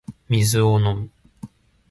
[0.29, 1.11] 水を飲む